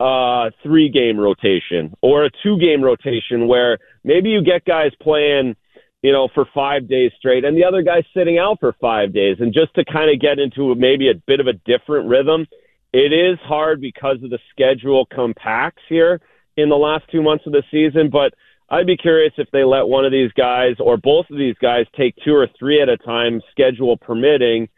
uh, 0.00 0.50
three 0.62 0.88
game 0.88 1.18
rotation 1.18 1.94
or 2.00 2.24
a 2.24 2.30
two 2.42 2.58
game 2.58 2.82
rotation 2.82 3.46
where 3.46 3.78
maybe 4.02 4.30
you 4.30 4.42
get 4.42 4.64
guys 4.64 4.90
playing 5.00 5.54
you 6.02 6.12
know, 6.12 6.28
for 6.34 6.46
five 6.54 6.88
days 6.88 7.12
straight, 7.18 7.44
and 7.44 7.56
the 7.56 7.64
other 7.64 7.82
guy's 7.82 8.04
sitting 8.14 8.38
out 8.38 8.58
for 8.58 8.74
five 8.80 9.12
days. 9.12 9.36
And 9.38 9.52
just 9.52 9.74
to 9.74 9.84
kind 9.84 10.10
of 10.10 10.20
get 10.20 10.38
into 10.38 10.74
maybe 10.74 11.10
a 11.10 11.14
bit 11.26 11.40
of 11.40 11.46
a 11.46 11.52
different 11.52 12.08
rhythm, 12.08 12.46
it 12.92 13.12
is 13.12 13.38
hard 13.42 13.80
because 13.80 14.16
of 14.22 14.30
the 14.30 14.38
schedule 14.50 15.06
compacts 15.06 15.82
here 15.88 16.20
in 16.56 16.68
the 16.68 16.76
last 16.76 17.04
two 17.12 17.22
months 17.22 17.46
of 17.46 17.52
the 17.52 17.62
season. 17.70 18.08
But 18.10 18.34
I'd 18.70 18.86
be 18.86 18.96
curious 18.96 19.32
if 19.36 19.48
they 19.52 19.64
let 19.64 19.88
one 19.88 20.04
of 20.04 20.12
these 20.12 20.32
guys 20.32 20.76
or 20.78 20.96
both 20.96 21.26
of 21.30 21.36
these 21.36 21.56
guys 21.60 21.84
take 21.96 22.14
two 22.24 22.34
or 22.34 22.48
three 22.58 22.80
at 22.80 22.88
a 22.88 22.96
time, 22.96 23.42
schedule 23.50 23.96
permitting, 23.96 24.68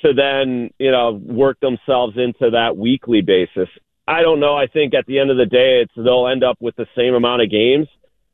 to 0.00 0.12
then, 0.12 0.70
you 0.78 0.90
know, 0.90 1.12
work 1.12 1.58
themselves 1.60 2.18
into 2.18 2.50
that 2.50 2.76
weekly 2.76 3.22
basis. 3.22 3.68
I 4.08 4.22
don't 4.22 4.40
know. 4.40 4.56
I 4.56 4.66
think 4.66 4.94
at 4.94 5.06
the 5.06 5.18
end 5.18 5.30
of 5.30 5.36
the 5.36 5.46
day, 5.46 5.82
it's 5.82 5.92
they'll 5.96 6.28
end 6.28 6.44
up 6.44 6.56
with 6.60 6.76
the 6.76 6.86
same 6.96 7.14
amount 7.14 7.42
of 7.42 7.50
games 7.50 7.88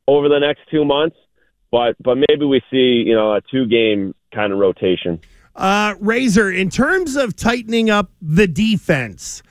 over 0.07 0.29
the 0.29 0.39
next 0.39 0.61
two 0.69 0.85
months 0.85 1.15
but 1.73 1.95
but 1.99 2.15
maybe 2.29 2.45
we 2.45 2.61
see 2.69 3.03
you 3.05 3.15
know 3.15 3.33
a 3.33 3.41
two 3.41 3.65
game 3.65 4.13
kind 4.31 4.53
of 4.53 4.59
rotation. 4.59 5.19
Uh, 5.55 5.95
Razor, 5.99 6.51
in 6.51 6.69
terms 6.69 7.15
of 7.15 7.35
tightening 7.35 7.89
up 7.89 8.11
the 8.21 8.47
defense, 8.47 9.41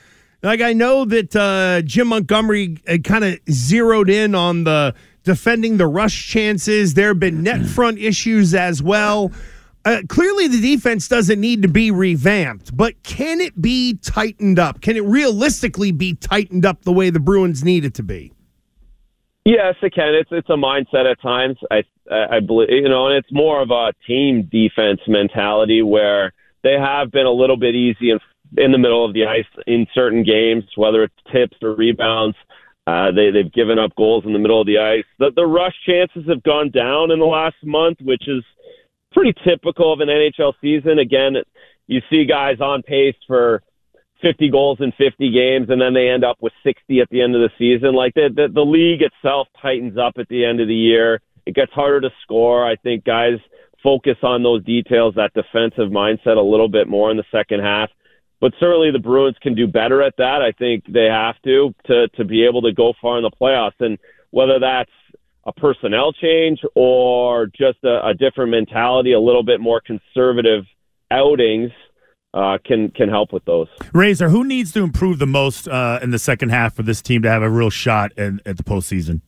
like 0.41 0.61
I 0.61 0.71
know 0.71 1.03
that 1.05 1.35
uh, 1.35 1.81
Jim 1.81 2.07
Montgomery 2.07 2.77
uh, 2.87 2.97
kind 3.03 3.25
of 3.25 3.39
zeroed 3.51 4.09
in 4.09 4.35
on 4.35 4.63
the 4.63 4.95
defending 5.23 5.75
the 5.75 5.87
rush 5.87 6.27
chances. 6.27 6.93
There 6.93 7.09
have 7.09 7.19
been 7.19 7.43
net 7.43 7.65
front 7.65 7.99
issues 7.99 8.55
as 8.55 8.81
well. 8.81 9.33
Uh, 9.85 10.01
clearly, 10.07 10.47
the 10.47 10.61
defense 10.61 11.07
doesn't 11.09 11.41
need 11.41 11.61
to 11.61 11.67
be 11.67 11.91
revamped, 11.91 12.75
but 12.75 13.01
can 13.03 13.41
it 13.41 13.61
be 13.61 13.95
tightened 14.01 14.57
up? 14.57 14.81
Can 14.81 14.95
it 14.95 15.03
realistically 15.03 15.91
be 15.91 16.15
tightened 16.15 16.65
up 16.65 16.83
the 16.83 16.93
way 16.93 17.09
the 17.09 17.19
Bruins 17.19 17.63
need 17.63 17.83
it 17.83 17.93
to 17.95 18.03
be? 18.03 18.31
Yes, 19.45 19.75
it 19.81 19.93
can. 19.93 20.15
It's 20.15 20.29
it's 20.31 20.49
a 20.49 20.53
mindset 20.53 21.09
at 21.09 21.21
times. 21.21 21.57
I 21.69 21.83
I 22.09 22.39
believe 22.39 22.69
you 22.69 22.87
know, 22.87 23.07
and 23.07 23.17
it's 23.17 23.31
more 23.31 23.61
of 23.61 23.71
a 23.71 23.91
team 24.07 24.47
defense 24.49 25.01
mentality 25.05 25.81
where 25.81 26.31
they 26.63 26.75
have 26.79 27.11
been 27.11 27.25
a 27.25 27.31
little 27.31 27.57
bit 27.57 27.75
easy 27.75 28.11
in 28.11 28.19
in 28.57 28.71
the 28.71 28.77
middle 28.77 29.03
of 29.05 29.13
the 29.13 29.25
ice 29.25 29.45
in 29.67 29.85
certain 29.93 30.23
games, 30.23 30.63
whether 30.77 31.03
it's 31.03 31.13
tips 31.31 31.57
or 31.61 31.75
rebounds. 31.75 32.37
Uh, 32.87 33.11
they 33.11 33.31
they've 33.31 33.51
given 33.51 33.79
up 33.79 33.93
goals 33.97 34.23
in 34.25 34.31
the 34.31 34.39
middle 34.39 34.61
of 34.61 34.67
the 34.67 34.77
ice. 34.77 35.05
The 35.19 35.31
the 35.35 35.45
rush 35.45 35.75
chances 35.85 36.25
have 36.29 36.43
gone 36.43 36.69
down 36.69 37.11
in 37.11 37.19
the 37.19 37.25
last 37.25 37.55
month, 37.63 37.97
which 38.01 38.27
is 38.29 38.43
pretty 39.13 39.33
typical 39.43 39.93
of 39.93 39.99
an 39.99 40.09
NHL 40.09 40.53
season. 40.61 40.99
Again, 40.99 41.35
you 41.87 42.01
see 42.09 42.25
guys 42.25 42.59
on 42.59 42.81
pace 42.83 43.15
for 43.27 43.63
50 44.21 44.49
goals 44.49 44.79
in 44.79 44.91
50 44.93 45.31
games, 45.31 45.69
and 45.69 45.81
then 45.81 45.93
they 45.93 46.09
end 46.09 46.23
up 46.23 46.37
with 46.39 46.53
60 46.63 46.99
at 47.01 47.09
the 47.09 47.21
end 47.21 47.35
of 47.35 47.41
the 47.41 47.49
season. 47.57 47.93
Like 47.93 48.13
the, 48.13 48.29
the 48.33 48.47
the 48.51 48.65
league 48.65 49.01
itself 49.01 49.47
tightens 49.61 49.97
up 49.97 50.13
at 50.17 50.27
the 50.29 50.45
end 50.45 50.61
of 50.61 50.67
the 50.67 50.75
year. 50.75 51.21
It 51.45 51.55
gets 51.55 51.73
harder 51.73 52.01
to 52.01 52.09
score. 52.23 52.65
I 52.65 52.77
think 52.77 53.03
guys 53.03 53.37
focus 53.83 54.15
on 54.23 54.43
those 54.43 54.63
details, 54.63 55.15
that 55.15 55.33
defensive 55.33 55.91
mindset 55.91 56.37
a 56.37 56.41
little 56.41 56.69
bit 56.69 56.87
more 56.87 57.11
in 57.11 57.17
the 57.17 57.25
second 57.31 57.59
half. 57.59 57.89
But 58.39 58.53
certainly 58.59 58.91
the 58.91 58.99
Bruins 58.99 59.35
can 59.41 59.55
do 59.55 59.67
better 59.67 60.01
at 60.01 60.15
that. 60.17 60.41
I 60.41 60.53
think 60.53 60.85
they 60.87 61.05
have 61.05 61.35
to 61.43 61.75
to 61.85 62.07
to 62.09 62.23
be 62.23 62.45
able 62.45 62.61
to 62.63 62.71
go 62.71 62.93
far 63.01 63.17
in 63.17 63.23
the 63.23 63.31
playoffs, 63.31 63.79
and 63.79 63.97
whether 64.31 64.59
that's 64.59 64.91
a 65.45 65.53
personnel 65.53 66.13
change 66.13 66.59
or 66.75 67.47
just 67.47 67.77
a, 67.83 68.07
a 68.07 68.13
different 68.13 68.51
mentality, 68.51 69.13
a 69.13 69.19
little 69.19 69.43
bit 69.43 69.59
more 69.59 69.81
conservative 69.81 70.63
outings 71.11 71.71
uh, 72.33 72.57
can 72.65 72.89
can 72.91 73.09
help 73.09 73.31
with 73.31 73.45
those. 73.45 73.67
Razor, 73.93 74.29
who 74.29 74.43
needs 74.43 74.71
to 74.73 74.83
improve 74.83 75.19
the 75.19 75.27
most 75.27 75.67
uh, 75.67 75.99
in 76.01 76.11
the 76.11 76.19
second 76.19 76.49
half 76.49 76.75
for 76.75 76.83
this 76.83 77.01
team 77.01 77.21
to 77.21 77.29
have 77.29 77.43
a 77.43 77.49
real 77.49 77.69
shot 77.69 78.11
in, 78.17 78.41
at 78.45 78.57
the 78.57 78.63
postseason? 78.63 79.21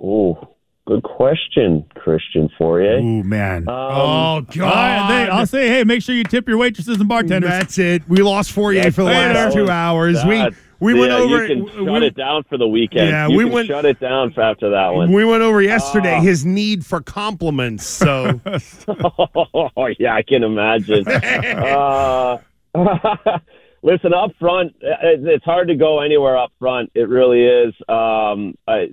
Oh, 0.00 0.56
good 0.88 1.02
question, 1.02 1.84
Christian 1.94 2.48
Fauria. 2.58 2.98
Oh 2.98 3.22
man. 3.22 3.64
oh 3.68 4.40
God! 4.40 4.58
right, 4.60 5.24
they- 5.26 5.30
I'll 5.30 5.46
say, 5.46 5.68
hey, 5.68 5.84
make 5.84 6.02
sure 6.02 6.14
you 6.14 6.24
tip 6.24 6.48
your 6.48 6.56
waitresses 6.56 6.98
and 6.98 7.08
bartenders. 7.08 7.50
That's 7.50 7.78
it. 7.78 8.08
We 8.08 8.22
lost 8.22 8.54
Fauria 8.54 8.84
That's 8.84 8.96
for 8.96 9.02
the 9.04 9.10
fair. 9.10 9.34
last 9.34 9.54
two 9.54 9.68
hours. 9.68 10.24
We 10.24 10.36
That- 10.38 10.54
we 10.80 10.94
went 10.94 11.10
yeah, 11.10 11.18
over. 11.18 11.44
You 11.44 11.64
can 11.66 11.84
we- 11.84 11.92
shut 11.92 12.02
it 12.04 12.14
down 12.16 12.44
for 12.48 12.56
the 12.56 12.68
weekend. 12.68 13.08
Yeah, 13.10 13.26
you 13.28 13.36
we 13.36 13.44
can 13.44 13.52
went- 13.52 13.66
shut 13.68 13.84
it 13.84 13.98
down 14.00 14.32
for 14.32 14.42
after 14.42 14.70
that 14.70 14.94
one. 14.94 15.12
We 15.12 15.24
went 15.24 15.42
over 15.42 15.60
yesterday 15.60 16.14
Ah. 16.18 16.20
his 16.20 16.46
need 16.46 16.86
for 16.86 17.00
compliments. 17.00 17.84
So 17.86 18.40
oh 18.88 19.88
yeah, 19.98 20.14
I 20.14 20.22
can 20.22 20.42
imagine. 20.44 21.06
uh, 21.08 22.38
listen, 23.82 24.12
up 24.14 24.30
front, 24.38 24.74
it's 24.80 25.44
hard 25.44 25.68
to 25.68 25.74
go 25.74 26.00
anywhere 26.00 26.36
up 26.36 26.52
front. 26.58 26.90
It 26.94 27.08
really 27.08 27.44
is. 27.44 27.74
Um, 27.88 28.54
I, 28.66 28.86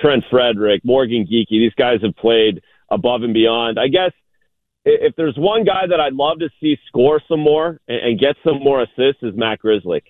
Trent 0.00 0.24
Frederic, 0.30 0.84
Morgan 0.84 1.26
Geekie, 1.26 1.46
these 1.50 1.74
guys 1.74 2.00
have 2.02 2.16
played 2.16 2.62
above 2.90 3.22
and 3.22 3.34
beyond. 3.34 3.78
I 3.78 3.88
guess 3.88 4.12
if 4.84 5.14
there's 5.16 5.36
one 5.36 5.64
guy 5.64 5.86
that 5.88 6.00
I'd 6.00 6.14
love 6.14 6.38
to 6.40 6.48
see 6.60 6.76
score 6.86 7.20
some 7.28 7.40
more 7.40 7.80
and, 7.88 8.18
get 8.18 8.36
some 8.44 8.62
more 8.62 8.82
assists 8.82 9.22
is 9.22 9.34
Matt 9.34 9.60
Grzelcyk. 9.62 10.02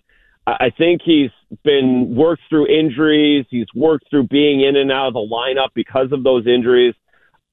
I 0.46 0.52
I 0.52 0.70
think 0.76 1.02
he's 1.04 1.30
been 1.64 2.14
worked 2.14 2.42
through 2.48 2.66
injuries. 2.66 3.46
He's 3.50 3.66
worked 3.74 4.08
through 4.10 4.28
being 4.28 4.62
in 4.62 4.76
and 4.76 4.90
out 4.90 5.08
of 5.08 5.14
the 5.14 5.20
lineup 5.20 5.68
because 5.74 6.12
of 6.12 6.24
those 6.24 6.46
injuries. 6.46 6.94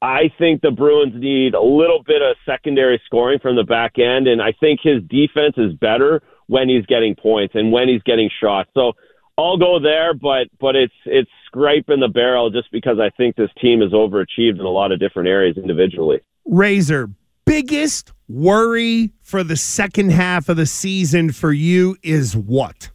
I 0.02 0.32
think 0.38 0.62
the 0.62 0.72
Bruins 0.72 1.14
need 1.16 1.56
a 1.56 1.62
little 1.62 2.04
bit 2.06 2.22
of 2.22 2.36
secondary 2.46 3.02
scoring 3.06 3.40
from 3.40 3.56
the 3.56 3.64
back 3.64 3.98
end, 3.98 4.28
and 4.28 4.42
I 4.42 4.54
think 4.60 4.80
his 4.84 5.02
defense 5.10 5.56
is 5.58 5.74
better 5.74 6.22
when 6.48 6.70
he's 6.70 6.86
getting 6.86 7.16
points 7.16 7.56
and 7.56 7.72
when 7.72 7.88
he's 7.88 8.02
getting 8.04 8.30
shots. 8.42 8.70
So 8.74 8.94
I'll 9.38 9.58
go 9.58 9.80
there, 9.80 10.14
but 10.14 10.48
but 10.60 10.76
it's 10.76 10.94
it's 11.06 11.30
scraping 11.46 12.00
the 12.00 12.08
barrel 12.08 12.50
just 12.50 12.72
because 12.72 12.98
I 13.00 13.10
think 13.12 13.36
this 13.36 13.52
team 13.62 13.82
has 13.82 13.92
overachieved 13.92 14.60
in 14.60 14.66
a 14.66 14.70
lot 14.70 14.92
of 14.92 15.00
different 15.00 15.30
areas 15.30 15.58
individually. 15.58 16.20
Razor, 16.46 17.10
biggest 17.46 18.14
worry 18.28 19.12
for 19.22 19.44
the 19.44 19.56
second 19.56 20.12
half 20.12 20.50
of 20.50 20.58
the 20.58 20.66
season 20.66 21.32
for 21.32 21.54
you 21.54 21.96
is 22.02 22.36
what? 22.36 22.90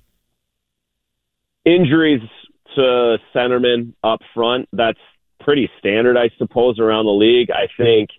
injuries 1.64 2.23
to 2.75 3.18
centermen 3.35 3.94
up 4.02 4.21
front. 4.35 4.68
That's 4.73 4.99
pretty 5.40 5.71
standard, 5.78 6.16
I 6.16 6.30
suppose, 6.38 6.78
around 6.78 7.06
the 7.06 7.12
league. 7.12 7.50
I 7.50 7.68
think, 7.76 8.11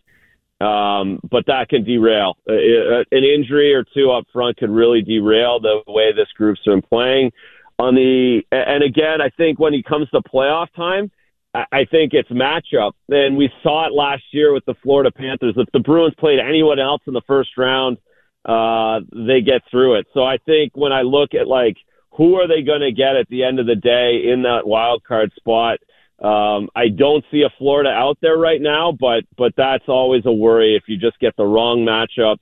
um, 0.63 1.19
but 1.29 1.45
that 1.47 1.69
can 1.69 1.83
derail 1.83 2.37
uh, 2.49 2.53
uh, 2.53 3.03
an 3.11 3.23
injury 3.23 3.73
or 3.73 3.83
two 3.93 4.11
up 4.11 4.25
front 4.31 4.57
could 4.57 4.69
really 4.69 5.01
derail 5.01 5.59
the 5.59 5.81
way 5.87 6.13
this 6.13 6.27
group's 6.35 6.61
been 6.65 6.81
playing. 6.81 7.31
On 7.79 7.95
the 7.95 8.41
and 8.51 8.83
again, 8.83 9.19
I 9.21 9.29
think 9.29 9.59
when 9.59 9.73
it 9.73 9.85
comes 9.85 10.09
to 10.11 10.21
playoff 10.21 10.67
time. 10.75 11.11
I 11.55 11.85
think 11.85 12.13
it's 12.15 12.29
matchup, 12.29 12.93
and 13.09 13.37
we 13.37 13.47
saw 13.61 13.85
it 13.85 13.93
last 13.93 14.23
year 14.31 14.53
with 14.53 14.65
the 14.65 14.73
Florida 14.81 15.11
Panthers. 15.11 15.53
If 15.55 15.71
the 15.71 15.81
Bruins 15.81 16.15
played 16.17 16.39
anyone 16.39 16.79
else 16.79 17.03
in 17.05 17.13
the 17.13 17.21
first 17.27 17.51
round, 17.59 17.97
uh, 18.43 19.01
they 19.11 19.41
get 19.41 19.61
through 19.69 19.99
it. 19.99 20.07
So 20.15 20.23
I 20.23 20.37
think 20.47 20.75
when 20.75 20.91
I 20.91 21.03
look 21.03 21.35
at 21.35 21.47
like 21.47 21.77
who 22.17 22.35
are 22.35 22.47
they 22.47 22.61
going 22.61 22.81
to 22.81 22.91
get 22.91 23.15
at 23.15 23.27
the 23.29 23.43
end 23.43 23.59
of 23.59 23.65
the 23.65 23.75
day 23.75 24.31
in 24.31 24.43
that 24.43 24.67
wild 24.67 25.03
card 25.03 25.31
spot? 25.35 25.79
Um, 26.23 26.69
I 26.73 26.87
don't 26.87 27.23
see 27.31 27.41
a 27.41 27.49
Florida 27.57 27.89
out 27.89 28.17
there 28.21 28.37
right 28.37 28.61
now, 28.61 28.93
but 28.97 29.25
but 29.37 29.53
that's 29.57 29.83
always 29.89 30.25
a 30.25 30.31
worry 30.31 30.75
if 30.75 30.83
you 30.87 30.97
just 30.97 31.19
get 31.19 31.35
the 31.35 31.43
wrong 31.43 31.85
matchup 31.85 32.37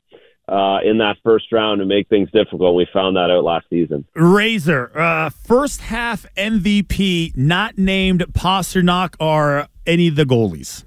uh, 0.47 0.87
in 0.87 0.99
that 0.99 1.17
first 1.23 1.51
round 1.51 1.79
to 1.79 1.85
make 1.85 2.07
things 2.07 2.29
difficult. 2.31 2.75
We 2.75 2.87
found 2.93 3.15
that 3.15 3.31
out 3.31 3.43
last 3.43 3.65
season. 3.71 4.05
Razor, 4.13 4.91
uh, 4.95 5.29
first 5.31 5.81
half 5.81 6.27
MVP, 6.35 7.35
not 7.35 7.77
named 7.77 8.21
Pastrnak 8.33 9.15
or 9.19 9.67
any 9.87 10.07
of 10.07 10.15
the 10.15 10.25
goalies. 10.25 10.83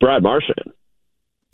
Brad 0.00 0.24
Marchand. 0.24 0.72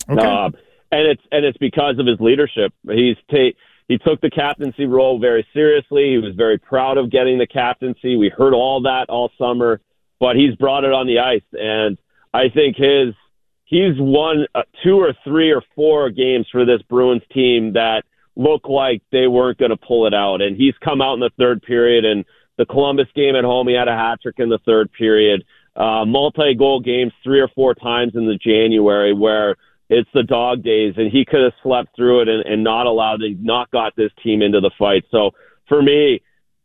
Okay. 0.08 0.26
Um, 0.26 0.54
and 0.90 1.06
it's 1.06 1.22
and 1.30 1.44
it's 1.44 1.58
because 1.58 1.98
of 1.98 2.06
his 2.06 2.18
leadership. 2.20 2.72
He's 2.88 3.16
ta- 3.30 3.56
he 3.88 3.98
took 3.98 4.20
the 4.20 4.30
captaincy 4.30 4.86
role 4.86 5.18
very 5.18 5.46
seriously. 5.52 6.10
He 6.12 6.18
was 6.18 6.34
very 6.36 6.58
proud 6.58 6.98
of 6.98 7.10
getting 7.10 7.38
the 7.38 7.46
captaincy. 7.46 8.16
We 8.16 8.28
heard 8.28 8.54
all 8.54 8.82
that 8.82 9.06
all 9.08 9.30
summer, 9.38 9.80
but 10.20 10.36
he's 10.36 10.54
brought 10.54 10.84
it 10.84 10.92
on 10.92 11.06
the 11.06 11.18
ice, 11.18 11.42
and 11.52 11.98
I 12.32 12.50
think 12.50 12.76
his 12.76 13.14
he's 13.64 13.94
won 13.98 14.46
uh, 14.54 14.62
two 14.84 14.98
or 15.00 15.14
three 15.24 15.50
or 15.50 15.62
four 15.74 16.10
games 16.10 16.46
for 16.52 16.64
this 16.64 16.82
Bruins 16.82 17.22
team 17.32 17.72
that 17.72 18.04
look 18.36 18.68
like 18.68 19.02
they 19.10 19.26
weren't 19.26 19.58
going 19.58 19.70
to 19.70 19.76
pull 19.76 20.06
it 20.06 20.14
out, 20.14 20.42
and 20.42 20.56
he's 20.56 20.74
come 20.84 21.00
out 21.00 21.14
in 21.14 21.20
the 21.20 21.30
third 21.38 21.62
period 21.62 22.04
and. 22.04 22.24
The 22.58 22.66
Columbus 22.66 23.06
game 23.14 23.36
at 23.36 23.44
home, 23.44 23.68
he 23.68 23.74
had 23.74 23.86
a 23.86 23.94
hat 23.94 24.20
trick 24.20 24.34
in 24.38 24.48
the 24.48 24.58
third 24.66 24.90
period. 24.90 25.44
Uh, 25.76 26.04
multi-goal 26.04 26.80
games 26.80 27.12
three 27.22 27.38
or 27.38 27.46
four 27.54 27.72
times 27.72 28.16
in 28.16 28.26
the 28.26 28.34
January 28.34 29.12
where 29.14 29.54
it's 29.90 30.10
the 30.14 30.22
dog 30.22 30.62
days, 30.62 30.94
and 30.96 31.10
he 31.10 31.24
could 31.24 31.40
have 31.42 31.52
slept 31.62 31.96
through 31.96 32.22
it 32.22 32.28
and, 32.28 32.44
and 32.44 32.62
not 32.64 32.86
allowed 32.86 33.18
to 33.20 33.34
not 33.40 33.70
got 33.70 33.94
this 33.96 34.10
team 34.22 34.42
into 34.42 34.60
the 34.60 34.70
fight. 34.78 35.04
So 35.10 35.30
for 35.68 35.82
me, 35.82 36.20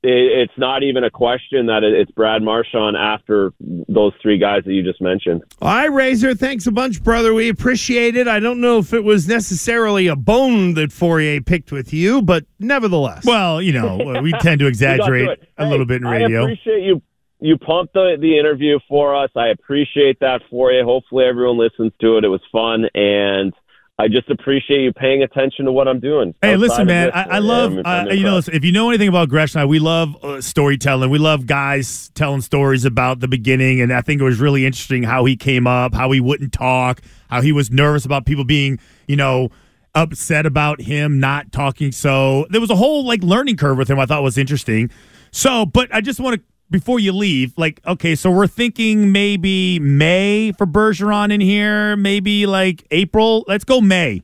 it, 0.06 0.42
it's 0.50 0.54
not 0.58 0.84
even 0.84 1.06
a 1.06 1.10
question 1.10 1.68
that 1.68 1.84
it, 1.84 1.94
it's 1.94 2.12
Brad 2.12 2.42
Marchand 2.42 2.98
after 2.98 3.54
those 3.62 4.12
three 4.22 4.38
guys 4.38 4.64
that 4.66 4.74
you 4.74 4.84
just 4.84 5.02
mentioned. 5.02 5.42
All 5.62 5.70
right, 5.70 5.86
Razor, 5.86 6.36
thanks 6.36 6.68
a 6.68 6.72
bunch, 6.74 7.02
brother. 7.02 7.34
We 7.34 7.48
appreciate 7.48 8.18
it. 8.18 8.28
I 8.28 8.42
don't 8.42 8.60
know 8.60 8.80
if 8.80 8.92
it 8.94 9.06
was 9.06 9.26
necessarily 9.30 10.08
a 10.08 10.18
bone 10.18 10.74
that 10.74 10.90
Fauria 10.90 11.46
picked 11.46 11.72
with 11.72 11.94
you, 11.94 12.22
but 12.22 12.46
nevertheless. 12.60 13.24
Well, 13.26 13.62
you 13.62 13.72
know, 13.72 14.20
we 14.22 14.34
tend 14.42 14.60
to 14.60 14.68
exaggerate 14.68 15.26
through 15.26 15.32
it. 15.32 15.50
a 15.58 15.64
Hey, 15.64 15.72
little 15.72 15.86
bit 15.86 16.02
in 16.02 16.08
radio. 16.10 16.26
I 16.26 16.26
radio. 16.26 16.44
appreciate 16.44 16.84
you. 16.84 17.02
You 17.44 17.58
pumped 17.58 17.94
the, 17.94 18.16
the 18.20 18.40
interview 18.40 18.80
for 18.88 19.22
us. 19.22 19.30
I 19.36 19.50
appreciate 19.50 20.18
that 20.22 20.40
for 20.50 20.72
you. 20.72 20.86
Hopefully, 20.86 21.26
everyone 21.26 21.58
listens 21.58 21.92
to 22.00 22.18
it. 22.18 22.24
It 22.24 22.30
was 22.30 22.40
fun, 22.54 22.86
and 22.96 23.54
I 24.00 24.08
just 24.08 24.30
appreciate 24.30 24.80
you 24.80 24.94
paying 24.94 25.24
attention 25.24 25.66
to 25.66 25.72
what 25.74 25.90
I'm 25.90 26.00
doing. 26.00 26.34
Hey, 26.42 26.56
listen, 26.56 26.88
man. 26.88 27.12
I, 27.12 27.24
I 27.24 27.40
love, 27.40 27.78
uh, 27.84 28.06
you 28.12 28.24
know, 28.24 28.38
if 28.38 28.64
you 28.64 28.72
know 28.72 28.90
anything 28.90 29.10
about 29.10 29.28
Gresh 29.28 29.56
and 29.56 29.62
I, 29.62 29.66
we 29.66 29.80
love 29.80 30.16
uh, 30.24 30.40
storytelling. 30.40 31.10
We 31.10 31.20
love 31.20 31.46
guys 31.46 32.12
telling 32.16 32.40
stories 32.42 32.86
about 32.86 33.20
the 33.20 33.28
beginning. 33.28 33.82
And 33.82 33.94
I 33.94 34.02
think 34.02 34.22
it 34.22 34.24
was 34.24 34.40
really 34.40 34.66
interesting 34.66 35.04
how 35.04 35.26
he 35.26 35.36
came 35.36 35.68
up, 35.68 35.94
how 35.94 36.12
he 36.12 36.22
wouldn't 36.22 36.54
talk, 36.54 37.02
how 37.30 37.42
he 37.42 37.52
was 37.52 37.70
nervous 37.70 38.04
about 38.04 38.26
people 38.26 38.46
being, 38.46 38.80
you 39.08 39.16
know, 39.16 39.50
upset 39.94 40.46
about 40.46 40.82
him 40.82 41.20
not 41.20 41.52
talking. 41.52 41.92
So 41.92 42.48
there 42.50 42.62
was 42.62 42.72
a 42.72 42.76
whole 42.76 43.06
like 43.06 43.22
learning 43.22 43.58
curve 43.58 43.78
with 43.78 43.90
him 43.90 44.00
I 44.00 44.06
thought 44.08 44.24
was 44.24 44.40
interesting. 44.40 44.90
So, 45.32 45.66
but 45.66 45.94
I 45.94 46.02
just 46.02 46.20
want 46.20 46.38
to, 46.38 46.44
before 46.70 47.00
you 47.00 47.12
leave, 47.14 47.54
like, 47.58 47.80
okay, 47.86 48.16
so 48.16 48.32
we're 48.32 48.48
thinking 48.48 49.12
maybe 49.12 49.80
May 49.80 50.52
for 50.54 50.66
Bergeron 50.66 51.32
in 51.32 51.42
here, 51.42 51.96
maybe 51.96 52.46
like 52.46 52.86
April. 52.92 53.44
Let's 53.48 53.64
go 53.64 53.80
May. 53.82 54.24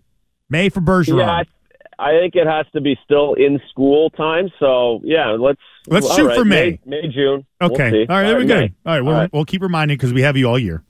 May 0.50 0.70
for 0.70 0.82
Bergeron. 0.82 1.20
Yeah, 1.20 1.30
I, 2.00 2.10
I 2.10 2.20
think 2.20 2.36
it 2.36 2.48
has 2.48 2.66
to 2.74 2.82
be 2.82 2.98
still 3.04 3.34
in 3.36 3.60
school 3.70 4.10
time. 4.12 4.50
So 4.60 5.02
yeah, 5.04 5.36
let's 5.40 5.60
Let's 5.88 6.14
shoot 6.16 6.28
right, 6.28 6.38
for 6.38 6.46
May. 6.46 6.80
May, 6.86 7.08
June. 7.08 7.46
We'll 7.62 7.72
Okay. 7.74 7.92
see. 7.92 8.06
all 8.10 8.16
right. 8.18 8.28
There 8.28 8.38
we 8.38 8.46
go. 8.46 8.60
May. 8.60 8.74
All 8.86 8.94
right. 8.94 9.02
We'll, 9.02 9.14
All 9.14 9.20
right. 9.22 9.34
we'll 9.34 9.46
keep 9.46 9.62
reminding 9.62 9.98
because 9.98 10.14
we 10.14 10.22
have 10.22 10.38
you 10.38 10.48
all 10.48 10.60
year. 10.60 10.84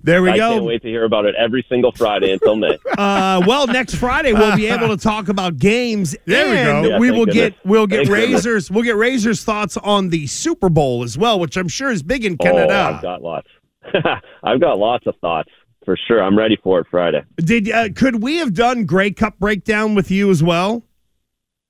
There 0.00 0.22
we 0.22 0.30
I 0.30 0.36
go. 0.36 0.50
can't 0.52 0.64
wait 0.64 0.82
to 0.82 0.88
hear 0.88 1.04
about 1.04 1.24
it 1.24 1.34
every 1.36 1.66
single 1.68 1.92
Friday 1.92 2.32
until 2.32 2.56
May. 2.56 2.78
Uh, 2.98 3.40
well, 3.46 3.66
next 3.68 3.94
Friday 3.94 4.32
we'll 4.32 4.56
be 4.56 4.66
able 4.66 4.88
to 4.88 4.96
talk 4.96 5.28
about 5.28 5.56
games, 5.56 6.16
There 6.24 6.50
we 6.50 6.56
and 6.56 6.84
go. 6.84 6.90
Yeah, 6.90 6.98
we 6.98 7.10
will 7.12 7.26
goodness. 7.26 7.34
get 7.54 7.54
we'll 7.66 7.86
get 7.86 7.98
Thank 7.98 8.08
goodness. 8.08 8.44
razors 8.44 8.70
we'll 8.72 8.82
get 8.82 8.96
razors 8.96 9.44
thoughts 9.44 9.76
on 9.76 10.08
the 10.08 10.26
Super 10.26 10.68
Bowl 10.68 11.04
as 11.04 11.16
well, 11.16 11.38
which 11.38 11.56
I'm 11.56 11.68
sure 11.68 11.90
is 11.90 12.02
big 12.02 12.24
in 12.24 12.36
oh, 12.40 12.44
Canada. 12.44 12.74
I've 12.74 13.02
got 13.02 13.22
lots. 13.22 13.46
I've 14.42 14.60
got 14.60 14.78
lots 14.78 15.06
of 15.06 15.14
thoughts 15.20 15.50
for 15.84 15.96
sure. 16.08 16.22
I'm 16.22 16.36
ready 16.36 16.58
for 16.62 16.80
it 16.80 16.86
Friday. 16.90 17.22
Did 17.36 17.70
uh, 17.70 17.90
could 17.94 18.20
we 18.22 18.38
have 18.38 18.52
done 18.52 18.84
Grey 18.84 19.12
Cup 19.12 19.38
breakdown 19.38 19.94
with 19.94 20.10
you 20.10 20.28
as 20.30 20.42
well? 20.42 20.82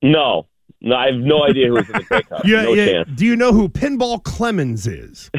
No, 0.03 0.47
no, 0.81 0.95
I 0.95 1.07
have 1.07 1.17
no 1.17 1.43
idea 1.45 1.69
who's 1.69 1.87
in 1.89 1.93
the 1.93 2.05
Grey 2.05 2.23
Cup. 2.23 2.43
Yeah, 2.45 2.63
no 2.63 2.73
yeah. 2.73 2.87
chance. 3.05 3.09
Do 3.17 3.27
you 3.27 3.37
know 3.37 3.53
who 3.53 3.69
Pinball 3.69 4.23
Clemons 4.23 4.87
is? 4.87 5.31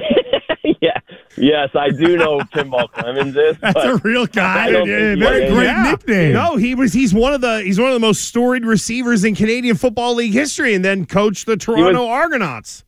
Yeah, 1.39 1.65
Yes, 1.65 1.69
I 1.75 1.89
do 1.89 2.17
know 2.17 2.39
Pinball 2.53 2.89
Clemons 2.91 3.35
is. 3.37 3.57
That's 3.61 3.83
a 3.83 3.95
real 4.03 4.25
guy. 4.25 4.65
I 4.65 4.71
don't 4.71 4.87
Yeah, 4.87 4.97
think 4.99 5.17
he 5.17 5.23
very 5.23 5.43
is. 5.45 5.53
great 5.53 5.65
Yeah. 5.65 5.91
nickname. 5.91 6.33
No, 6.33 6.55
he 6.57 6.75
was. 6.75 6.93
He's 6.93 7.13
one 7.13 7.33
of 7.33 7.41
the. 7.41 7.61
He's 7.61 7.79
one 7.79 7.87
of 7.89 7.93
the 7.93 7.99
most 7.99 8.25
storied 8.25 8.65
receivers 8.65 9.23
in 9.23 9.35
Canadian 9.35 9.75
Football 9.75 10.15
League 10.15 10.33
history, 10.33 10.73
and 10.73 10.83
then 10.85 11.05
coached 11.05 11.45
the 11.45 11.57
Toronto 11.57 12.07
Argonauts. 12.07 12.83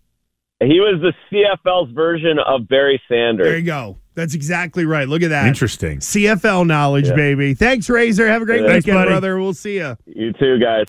He 0.60 0.80
was 0.80 1.02
the 1.02 1.14
CFL's 1.32 1.92
version 1.92 2.38
of 2.40 2.68
Barry 2.68 3.02
Sanders. 3.10 3.46
There 3.48 3.58
you 3.58 3.66
go. 3.66 3.98
That's 4.14 4.36
exactly 4.36 4.86
right. 4.86 5.08
Look 5.08 5.24
at 5.24 5.30
that. 5.30 5.48
Interesting. 5.48 6.00
CFL 6.00 6.68
knowledge, 6.68 7.08
baby. 7.16 7.54
Thanks, 7.56 7.90
Razor. 7.90 8.28
Have 8.28 8.42
a 8.42 8.46
great 8.46 8.66
Thanks, 8.66 8.86
weekend, 8.86 8.98
buddy. 9.02 9.10
brother. 9.10 9.40
We'll 9.40 9.54
see 9.54 9.78
you. 9.78 9.98
You 10.06 10.34
too, 10.34 10.60
guys. 10.60 10.86